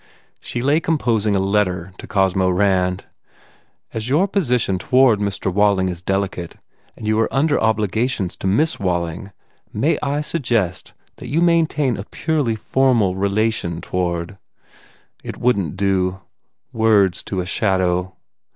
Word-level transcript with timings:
She 0.39 0.63
lay 0.63 0.79
composing 0.79 1.35
a 1.35 1.39
letter 1.39 1.93
to 1.99 2.07
Cosmo 2.07 2.49
Rand 2.49 3.05
"As 3.93 4.09
your 4.09 4.27
posit 4.27 4.67
on 4.67 4.79
toward 4.79 5.19
Mr. 5.19 5.53
Walling 5.53 5.89
is 5.89 6.01
delicate 6.01 6.55
and 6.97 7.05
you 7.07 7.19
are 7.19 7.31
under 7.31 7.59
obliga 7.59 8.09
tions 8.09 8.35
to 8.37 8.47
Miss 8.47 8.79
Walling 8.79 9.29
may 9.71 9.99
I 10.01 10.21
suggest 10.21 10.93
that 11.17 11.27
you 11.29 11.39
maintain 11.39 11.97
a 11.97 12.05
purely 12.05 12.55
formal 12.55 13.15
relation 13.15 13.79
toward" 13.79 14.39
It 15.23 15.37
wouldn 15.37 15.65
t 15.69 15.75
do. 15.75 16.21
Words 16.73 17.21
to 17.25 17.39
a 17.39 17.45
shadow. 17.45 18.15